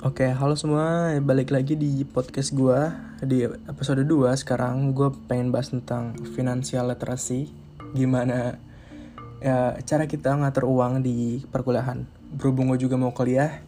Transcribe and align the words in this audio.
Oke, 0.00 0.32
halo 0.32 0.56
semua, 0.56 1.12
balik 1.20 1.52
lagi 1.52 1.76
di 1.76 2.08
podcast 2.08 2.56
gue 2.56 2.88
Di 3.20 3.44
episode 3.44 4.00
2 4.00 4.32
sekarang 4.32 4.96
gue 4.96 5.12
pengen 5.28 5.52
bahas 5.52 5.76
tentang 5.76 6.16
financial 6.32 6.88
literacy 6.88 7.52
Gimana 7.92 8.56
ya, 9.44 9.76
cara 9.84 10.08
kita 10.08 10.40
ngatur 10.40 10.64
uang 10.64 11.04
di 11.04 11.44
perkuliahan. 11.52 12.08
Berhubung 12.32 12.72
gue 12.72 12.80
juga 12.80 12.96
mau 12.96 13.12
kuliah 13.12 13.60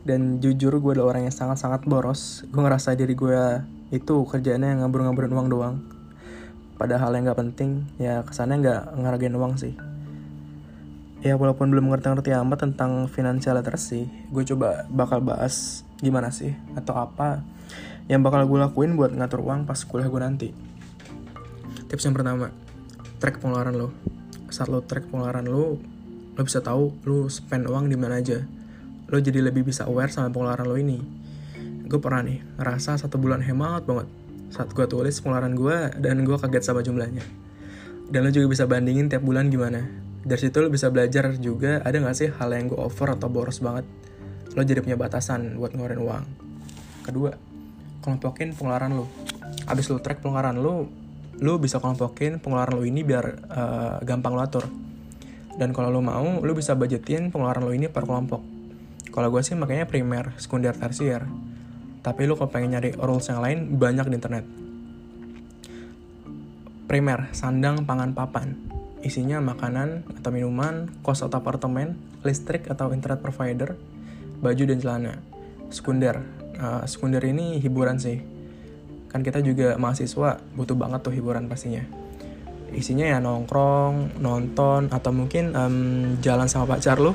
Dan 0.00 0.40
jujur 0.40 0.80
gue 0.80 0.96
adalah 0.96 1.12
orang 1.12 1.28
yang 1.28 1.36
sangat-sangat 1.36 1.84
boros. 1.84 2.48
Gue 2.48 2.64
ngerasa 2.64 2.96
diri 2.96 3.12
gue 3.12 3.60
itu 3.92 4.24
kerjanya 4.32 4.80
ngabur-ngaburin 4.80 5.36
uang 5.36 5.48
doang. 5.52 5.76
Padahal 6.80 7.12
yang 7.20 7.28
gak 7.28 7.44
penting, 7.44 7.84
ya 8.00 8.24
kesannya 8.24 8.64
gak 8.64 8.96
ngargain 8.96 9.36
uang 9.36 9.60
sih 9.60 9.76
ya 11.26 11.34
walaupun 11.34 11.74
belum 11.74 11.90
ngerti-ngerti 11.90 12.30
amat 12.38 12.70
tentang 12.70 13.10
financial 13.10 13.58
literacy, 13.58 14.06
gue 14.30 14.44
coba 14.54 14.86
bakal 14.86 15.18
bahas 15.18 15.82
gimana 15.98 16.30
sih 16.30 16.54
atau 16.78 16.94
apa 16.94 17.42
yang 18.06 18.22
bakal 18.22 18.46
gue 18.46 18.58
lakuin 18.62 18.94
buat 18.94 19.10
ngatur 19.10 19.42
uang 19.42 19.66
pas 19.66 19.82
kuliah 19.82 20.06
gue 20.06 20.20
nanti. 20.22 20.48
Tips 21.90 22.06
yang 22.06 22.14
pertama, 22.14 22.54
track 23.18 23.42
pengeluaran 23.42 23.74
lo. 23.74 23.90
Saat 24.46 24.70
lo 24.70 24.86
track 24.86 25.10
pengeluaran 25.10 25.50
lo, 25.50 25.82
lo 26.38 26.40
bisa 26.46 26.62
tahu 26.62 26.94
lo 27.02 27.26
spend 27.26 27.66
uang 27.66 27.90
di 27.90 27.98
mana 27.98 28.22
aja. 28.22 28.46
Lo 29.10 29.18
jadi 29.18 29.42
lebih 29.42 29.66
bisa 29.66 29.90
aware 29.90 30.14
sama 30.14 30.30
pengeluaran 30.30 30.66
lo 30.70 30.78
ini. 30.78 31.02
Gue 31.90 31.98
pernah 31.98 32.22
nih 32.22 32.46
ngerasa 32.62 33.02
satu 33.02 33.18
bulan 33.18 33.42
hemat 33.42 33.82
banget 33.82 34.06
saat 34.54 34.70
gue 34.70 34.86
tulis 34.86 35.18
pengeluaran 35.18 35.58
gue 35.58 35.76
dan 35.98 36.22
gue 36.22 36.36
kaget 36.38 36.62
sama 36.62 36.86
jumlahnya. 36.86 37.26
Dan 38.06 38.22
lo 38.22 38.30
juga 38.30 38.46
bisa 38.46 38.70
bandingin 38.70 39.10
tiap 39.10 39.26
bulan 39.26 39.50
gimana 39.50 40.05
dari 40.26 40.40
situ 40.42 40.58
lo 40.58 40.66
bisa 40.66 40.90
belajar 40.90 41.38
juga 41.38 41.78
ada 41.86 41.94
gak 42.02 42.18
sih 42.18 42.26
hal 42.34 42.50
yang 42.50 42.66
gue 42.66 42.80
over 42.82 43.14
atau 43.14 43.30
boros 43.30 43.62
banget? 43.62 43.86
Lo 44.58 44.66
jadi 44.66 44.82
punya 44.82 44.98
batasan 44.98 45.54
buat 45.54 45.70
ngeluarin 45.70 46.02
uang. 46.02 46.24
Kedua 47.06 47.30
kelompokin 48.02 48.50
pengeluaran 48.58 48.90
lo 48.98 49.06
abis 49.70 49.86
lo 49.90 50.02
track 50.02 50.22
pengeluaran 50.22 50.58
lo 50.58 50.90
lo 51.38 51.52
bisa 51.62 51.78
kelompokin 51.78 52.42
pengeluaran 52.42 52.74
lo 52.74 52.82
ini 52.82 53.06
biar 53.06 53.24
uh, 53.46 53.96
gampang 54.02 54.34
lo 54.34 54.42
atur. 54.42 54.66
Dan 55.54 55.70
kalau 55.70 55.94
lo 55.94 56.02
mau 56.02 56.42
lo 56.42 56.52
bisa 56.58 56.74
budgetin 56.74 57.30
pengeluaran 57.30 57.62
lo 57.62 57.70
ini 57.70 57.86
per 57.86 58.02
kelompok. 58.02 58.42
Kalau 59.14 59.30
gue 59.30 59.42
sih 59.46 59.54
makanya 59.54 59.86
primer 59.86 60.34
sekunder 60.42 60.74
tersier. 60.74 61.22
Tapi 62.02 62.26
lo 62.26 62.34
kalau 62.34 62.50
pengen 62.50 62.74
nyari 62.74 62.98
rules 62.98 63.30
yang 63.30 63.38
lain 63.38 63.78
banyak 63.78 64.10
di 64.10 64.14
internet. 64.18 64.44
Primer 66.90 67.30
sandang 67.30 67.86
pangan 67.86 68.10
papan 68.10 68.75
isinya 69.06 69.38
makanan 69.38 70.02
atau 70.18 70.34
minuman, 70.34 70.90
kos 71.06 71.22
atau 71.22 71.38
apartemen, 71.38 71.94
listrik 72.26 72.66
atau 72.66 72.90
internet 72.90 73.22
provider, 73.22 73.78
baju 74.42 74.62
dan 74.66 74.78
celana. 74.82 75.14
Sekunder, 75.70 76.20
uh, 76.58 76.82
sekunder 76.84 77.22
ini 77.22 77.62
hiburan 77.62 78.02
sih. 78.02 78.18
Kan 79.06 79.22
kita 79.22 79.40
juga 79.40 79.78
mahasiswa 79.78 80.42
butuh 80.58 80.74
banget 80.74 81.06
tuh 81.06 81.14
hiburan 81.14 81.46
pastinya. 81.46 81.86
Isinya 82.74 83.06
ya 83.06 83.22
nongkrong, 83.22 84.18
nonton, 84.18 84.90
atau 84.90 85.14
mungkin 85.14 85.54
um, 85.54 85.76
jalan 86.18 86.50
sama 86.50 86.76
pacar 86.76 86.98
lo. 86.98 87.14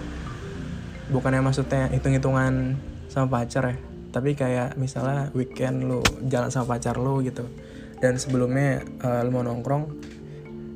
Bukannya 1.11 1.44
maksudnya 1.44 1.92
hitung-hitungan 1.92 2.80
sama 3.11 3.44
pacar 3.44 3.76
ya, 3.76 3.76
tapi 4.16 4.31
kayak 4.31 4.80
misalnya 4.80 5.28
weekend 5.36 5.83
lo 5.83 6.00
jalan 6.31 6.48
sama 6.48 6.80
pacar 6.80 6.95
lo 6.95 7.20
gitu. 7.20 7.44
Dan 8.00 8.16
sebelumnya 8.16 8.80
uh, 9.03 9.20
lo 9.28 9.30
mau 9.30 9.44
nongkrong, 9.44 9.83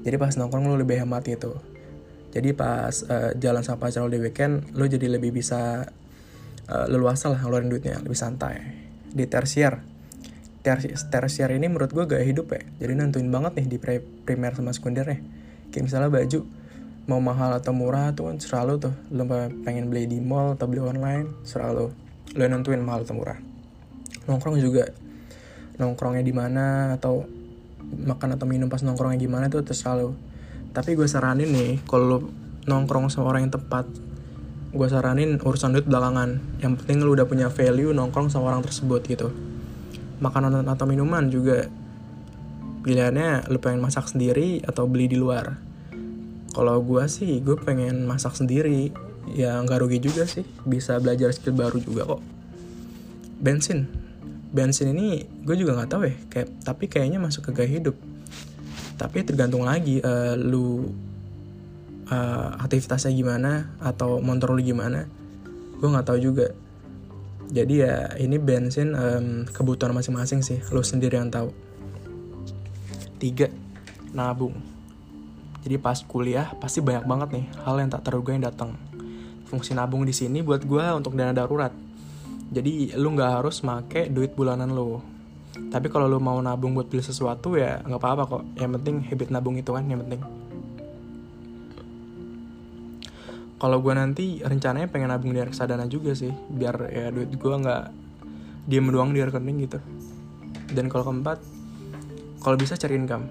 jadi 0.06 0.22
pas 0.22 0.38
nongkrong 0.38 0.70
lu 0.70 0.78
lebih 0.78 1.02
hemat 1.02 1.26
gitu. 1.26 1.58
Jadi 2.30 2.54
pas 2.54 2.94
uh, 3.10 3.34
jalan 3.42 3.66
sama 3.66 3.90
pacar 3.90 4.06
lo 4.06 4.12
di 4.14 4.22
weekend 4.22 4.70
lo 4.78 4.86
jadi 4.86 5.10
lebih 5.10 5.34
bisa 5.34 5.90
uh, 6.70 6.86
leluasa 6.86 7.34
lah 7.34 7.42
ngeluarin 7.42 7.74
duitnya 7.74 7.98
lebih 8.06 8.14
santai. 8.14 8.62
Di 9.10 9.26
tersier. 9.26 9.82
Tersier 11.10 11.50
ini 11.58 11.66
menurut 11.72 11.90
gue 11.90 12.06
gak 12.06 12.22
hidup 12.22 12.54
ya. 12.54 12.62
Jadi 12.86 12.92
nentuin 12.94 13.26
banget 13.34 13.58
nih 13.58 13.66
di 13.66 13.78
primer 14.28 14.54
sama 14.54 14.76
sekunder 14.78 15.10
ya. 15.10 15.18
Kayak 15.74 15.84
misalnya 15.90 16.10
baju 16.14 16.40
mau 17.06 17.22
mahal 17.22 17.58
atau 17.58 17.74
murah 17.74 18.14
tuh 18.14 18.30
kan 18.30 18.38
selalu 18.38 18.78
tuh. 18.78 18.94
Lo 19.10 19.26
pengen 19.66 19.90
beli 19.90 20.06
di 20.06 20.22
mall 20.22 20.54
atau 20.54 20.70
beli 20.70 20.86
online 20.86 21.42
selalu 21.48 21.90
lo 22.36 22.44
nentuin 22.46 22.82
mahal 22.84 23.08
atau 23.08 23.18
murah. 23.18 23.40
Nongkrong 24.30 24.62
juga. 24.62 24.86
Nongkrongnya 25.82 26.22
di 26.26 26.34
mana 26.34 26.94
atau 27.00 27.24
makan 27.94 28.36
atau 28.38 28.46
minum 28.50 28.68
pas 28.68 28.82
nongkrongnya 28.82 29.20
gimana 29.22 29.46
tuh 29.48 29.62
terserah 29.62 30.02
lo 30.02 30.10
tapi 30.76 30.98
gue 30.98 31.08
saranin 31.08 31.48
nih 31.48 31.80
kalau 31.88 32.28
nongkrong 32.68 33.08
sama 33.08 33.32
orang 33.32 33.48
yang 33.48 33.54
tepat 33.56 33.88
gue 34.76 34.88
saranin 34.92 35.40
urusan 35.40 35.72
duit 35.72 35.88
belakangan. 35.88 36.60
Yang 36.60 36.84
penting 36.84 36.98
lu 37.00 37.16
udah 37.16 37.24
punya 37.24 37.48
value 37.48 37.96
nongkrong 37.96 38.28
sama 38.28 38.52
orang 38.52 38.62
tersebut 38.68 39.02
gitu. 39.08 39.32
Makanan 40.20 40.68
atau 40.68 40.84
minuman 40.84 41.32
juga 41.32 41.72
pilihannya 42.84 43.48
lu 43.50 43.58
pengen 43.64 43.80
masak 43.80 44.12
sendiri 44.12 44.60
atau 44.68 44.84
beli 44.86 45.08
di 45.08 45.16
luar. 45.16 45.56
Kalau 46.52 46.84
gue 46.84 47.04
sih 47.08 47.40
gue 47.40 47.56
pengen 47.56 48.04
masak 48.04 48.36
sendiri. 48.36 48.92
Ya 49.32 49.58
nggak 49.64 49.80
rugi 49.80 50.04
juga 50.04 50.28
sih. 50.28 50.44
Bisa 50.68 51.00
belajar 51.00 51.32
skill 51.32 51.56
baru 51.56 51.80
juga 51.80 52.04
kok. 52.06 52.22
Bensin 53.40 54.05
bensin 54.56 54.96
ini 54.96 55.28
gue 55.44 55.56
juga 55.60 55.76
nggak 55.76 55.90
tahu 55.92 56.02
ya 56.08 56.16
kayak 56.32 56.48
tapi 56.64 56.88
kayaknya 56.88 57.20
masuk 57.20 57.52
ke 57.52 57.62
gaya 57.62 57.70
hidup. 57.76 58.00
Tapi 58.96 59.28
tergantung 59.28 59.68
lagi 59.68 60.00
uh, 60.00 60.40
lu 60.40 60.88
uh, 62.08 62.50
aktivitasnya 62.64 63.12
gimana 63.12 63.76
atau 63.84 64.24
motor 64.24 64.56
lu 64.56 64.64
gimana 64.64 65.04
gue 65.76 65.88
nggak 65.92 66.08
tahu 66.08 66.20
juga. 66.24 66.56
Jadi 67.52 67.84
ya 67.84 68.16
ini 68.16 68.40
bensin 68.40 68.96
um, 68.96 69.44
kebutuhan 69.46 69.92
masing-masing 69.92 70.40
sih 70.40 70.64
lu 70.72 70.80
sendiri 70.80 71.20
yang 71.20 71.28
tahu. 71.28 71.52
Tiga 73.20 73.52
nabung. 74.16 74.56
Jadi 75.68 75.76
pas 75.82 76.00
kuliah 76.00 76.56
pasti 76.64 76.80
banyak 76.80 77.04
banget 77.04 77.30
nih 77.36 77.46
hal 77.68 77.76
yang 77.76 77.92
tak 77.92 78.08
terduga 78.08 78.32
yang 78.32 78.48
datang. 78.48 78.80
Fungsi 79.52 79.76
nabung 79.76 80.08
di 80.08 80.16
sini 80.16 80.40
buat 80.40 80.64
gue 80.64 80.86
untuk 80.96 81.14
dana 81.14 81.36
darurat 81.36 81.76
jadi 82.54 82.94
lu 83.02 83.18
nggak 83.18 83.42
harus 83.42 83.66
make 83.66 84.12
duit 84.14 84.38
bulanan 84.38 84.70
lu. 84.70 85.02
Tapi 85.56 85.88
kalau 85.88 86.06
lu 86.06 86.20
mau 86.22 86.38
nabung 86.44 86.76
buat 86.76 86.86
beli 86.86 87.02
sesuatu 87.02 87.58
ya 87.58 87.82
nggak 87.82 88.02
apa-apa 88.02 88.24
kok. 88.30 88.44
Yang 88.60 88.72
penting 88.82 88.96
habit 89.10 89.30
nabung 89.34 89.56
itu 89.58 89.72
kan 89.74 89.88
yang 89.90 90.04
penting. 90.06 90.22
Kalau 93.56 93.80
gue 93.82 93.94
nanti 93.96 94.26
rencananya 94.44 94.92
pengen 94.92 95.10
nabung 95.10 95.32
di 95.32 95.42
reksadana 95.42 95.88
juga 95.90 96.12
sih 96.14 96.30
biar 96.30 96.92
ya 96.92 97.08
duit 97.10 97.34
gue 97.34 97.56
nggak 97.56 97.84
diem 98.68 98.88
doang 98.94 99.10
di 99.16 99.24
rekening 99.24 99.58
gitu. 99.66 99.80
Dan 100.70 100.92
kalau 100.92 101.08
keempat 101.10 101.40
kalau 102.44 102.58
bisa 102.60 102.78
cari 102.78 103.00
income. 103.00 103.26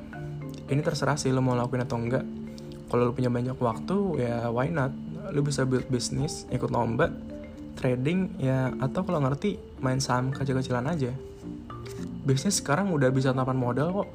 Ini 0.64 0.80
terserah 0.80 1.20
sih 1.20 1.28
lo 1.28 1.44
mau 1.44 1.54
lakuin 1.54 1.84
atau 1.84 2.00
enggak 2.00 2.24
kalau 2.88 3.08
lo 3.08 3.12
punya 3.12 3.28
banyak 3.28 3.54
waktu 3.60 4.26
ya 4.26 4.48
why 4.50 4.72
not? 4.72 4.90
Lo 5.30 5.44
bisa 5.44 5.62
build 5.68 5.86
bisnis 5.92 6.48
ikut 6.50 6.72
lomba 6.72 7.12
trading 7.74 8.38
ya 8.38 8.72
atau 8.78 9.02
kalau 9.02 9.20
ngerti 9.22 9.58
main 9.82 9.98
saham 9.98 10.30
kecil-kecilan 10.30 10.86
aja. 10.88 11.12
Bisnis 12.24 12.62
sekarang 12.62 12.90
udah 12.94 13.12
bisa 13.12 13.36
tapan 13.36 13.58
modal 13.58 14.04
kok. 14.04 14.10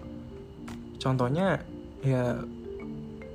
Contohnya 1.00 1.62
ya 2.02 2.42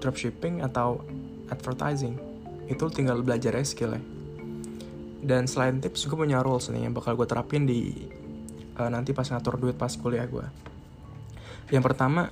dropshipping 0.02 0.64
atau 0.64 1.00
advertising. 1.48 2.18
Itu 2.66 2.88
tinggal 2.90 3.20
belajar 3.20 3.54
skill 3.62 3.96
ya 3.96 4.02
dan 5.24 5.48
selain 5.48 5.80
tips 5.80 6.04
gue 6.04 6.20
punya 6.20 6.44
rules 6.44 6.68
nih 6.68 6.84
yang 6.84 6.92
bakal 6.92 7.16
gue 7.16 7.24
terapin 7.24 7.64
di 7.64 7.96
uh, 8.76 8.92
nanti 8.92 9.16
pas 9.16 9.24
ngatur 9.24 9.56
duit 9.56 9.72
pas 9.72 9.88
kuliah 9.88 10.28
gue 10.28 10.44
yang 11.72 11.80
pertama 11.80 12.28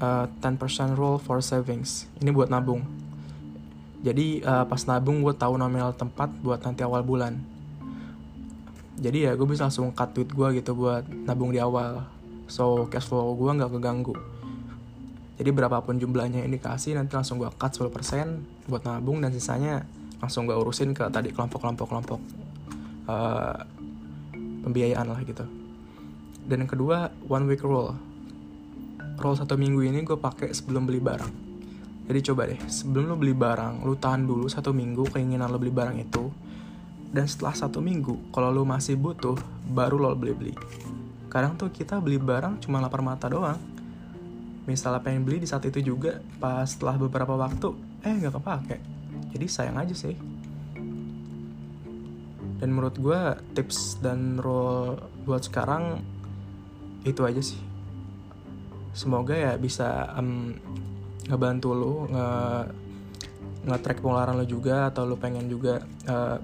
uh, 0.00 0.24
eh, 0.24 0.48
10% 0.48 0.96
rule 0.96 1.20
for 1.20 1.44
savings. 1.44 2.08
Ini 2.24 2.32
buat 2.32 2.48
nabung 2.48 2.80
jadi 4.06 4.38
uh, 4.46 4.64
pas 4.70 4.78
nabung 4.86 5.18
gue 5.18 5.34
tahu 5.34 5.58
nominal 5.58 5.90
tempat 5.90 6.30
buat 6.38 6.62
nanti 6.62 6.86
awal 6.86 7.02
bulan. 7.02 7.42
Jadi 9.02 9.26
ya 9.26 9.34
gue 9.34 9.42
bisa 9.50 9.66
langsung 9.66 9.90
cut 9.90 10.14
duit 10.14 10.30
gue 10.30 10.62
gitu 10.62 10.78
buat 10.78 11.02
nabung 11.26 11.50
di 11.50 11.58
awal. 11.58 12.06
So 12.46 12.86
cash 12.86 13.10
flow 13.10 13.34
gue 13.34 13.50
nggak 13.50 13.66
keganggu. 13.66 14.14
Jadi 15.42 15.50
berapapun 15.50 15.98
jumlahnya 15.98 16.46
yang 16.46 16.54
dikasih 16.54 16.94
nanti 16.94 17.18
langsung 17.18 17.42
gue 17.42 17.50
cut 17.58 17.74
10% 17.74 18.70
buat 18.70 18.86
nabung 18.86 19.26
dan 19.26 19.34
sisanya 19.34 19.82
langsung 20.22 20.46
gue 20.46 20.54
urusin 20.54 20.94
ke 20.94 21.02
tadi 21.10 21.34
kelompok-kelompok 21.34 21.86
kelompok 21.90 22.20
uh, 23.10 23.58
pembiayaan 24.62 25.06
lah 25.10 25.18
gitu. 25.26 25.42
Dan 26.46 26.62
yang 26.62 26.70
kedua 26.70 27.10
one 27.26 27.50
week 27.50 27.66
rule 27.66 27.90
rule 29.18 29.34
satu 29.34 29.58
minggu 29.58 29.82
ini 29.82 30.06
gue 30.06 30.14
pakai 30.14 30.54
sebelum 30.54 30.86
beli 30.86 31.02
barang 31.02 31.45
jadi 32.06 32.20
coba 32.32 32.46
deh, 32.46 32.60
sebelum 32.70 33.10
lo 33.10 33.16
beli 33.18 33.34
barang, 33.34 33.82
lo 33.82 33.98
tahan 33.98 34.26
dulu 34.26 34.46
satu 34.46 34.70
minggu 34.70 35.10
keinginan 35.10 35.50
lo 35.50 35.58
beli 35.58 35.74
barang 35.74 35.96
itu. 35.98 36.24
Dan 37.10 37.26
setelah 37.26 37.54
satu 37.54 37.82
minggu, 37.82 38.30
kalau 38.34 38.50
lo 38.50 38.62
masih 38.62 38.98
butuh, 38.98 39.38
baru 39.70 39.98
lo 39.98 40.14
beli-beli. 40.14 40.54
Kadang 41.30 41.58
tuh 41.58 41.70
kita 41.70 41.98
beli 41.98 42.18
barang 42.18 42.62
cuma 42.62 42.78
lapar 42.82 43.02
mata 43.02 43.26
doang. 43.30 43.58
Misalnya 44.66 45.02
pengen 45.02 45.22
beli 45.22 45.42
di 45.42 45.48
saat 45.48 45.66
itu 45.66 45.82
juga, 45.82 46.18
pas 46.38 46.66
setelah 46.66 46.98
beberapa 46.98 47.34
waktu, 47.34 47.74
eh 48.02 48.14
nggak 48.14 48.34
kepake. 48.38 48.76
Jadi 49.34 49.46
sayang 49.46 49.78
aja 49.78 49.94
sih. 49.94 50.36
dan 52.56 52.72
menurut 52.72 52.96
gue 52.96 53.20
tips 53.52 54.00
dan 54.00 54.40
rule 54.40 54.96
buat 55.28 55.44
sekarang 55.44 56.00
itu 57.04 57.20
aja 57.22 57.40
sih 57.44 57.60
semoga 58.96 59.36
ya 59.36 59.52
bisa 59.60 60.08
um, 60.16 60.56
ngebantu 61.26 61.74
lo 61.74 61.94
nge 62.10 62.28
nge-track 63.66 63.98
pengeluaran 63.98 64.38
lo 64.38 64.46
juga 64.46 64.86
atau 64.90 65.02
lo 65.02 65.18
pengen 65.18 65.50
juga 65.50 65.82
uh, 66.06 66.38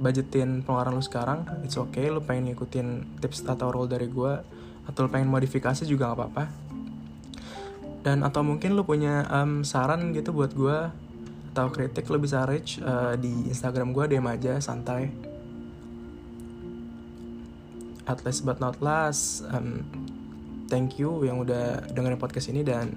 budgetin 0.00 0.66
pengeluaran 0.66 0.98
lo 0.98 1.02
sekarang 1.04 1.46
it's 1.62 1.78
okay 1.78 2.10
lo 2.10 2.18
pengen 2.24 2.50
ngikutin 2.50 3.20
tips 3.22 3.46
atau 3.46 3.70
rule 3.70 3.86
dari 3.86 4.10
gue 4.10 4.32
atau 4.90 5.06
lo 5.06 5.08
pengen 5.08 5.30
modifikasi 5.30 5.86
juga 5.86 6.10
gak 6.10 6.18
apa-apa. 6.18 6.44
Dan 8.00 8.24
atau 8.24 8.40
mungkin 8.40 8.74
lo 8.74 8.82
punya 8.82 9.28
um, 9.28 9.60
saran 9.62 10.10
gitu 10.16 10.32
buat 10.32 10.56
gue 10.56 10.78
atau 11.52 11.66
kritik 11.68 12.08
lo 12.08 12.16
bisa 12.16 12.42
reach 12.48 12.82
uh, 12.82 13.14
di 13.14 13.46
Instagram 13.46 13.94
gue 13.94 14.16
DM 14.16 14.26
aja 14.26 14.58
santai. 14.58 15.12
At 18.08 18.24
least 18.26 18.42
but 18.42 18.58
not 18.58 18.80
last 18.82 19.46
um, 19.52 19.86
thank 20.66 20.98
you 20.98 21.22
yang 21.22 21.38
udah 21.44 21.92
dengerin 21.92 22.18
podcast 22.18 22.50
ini 22.50 22.64
dan 22.66 22.96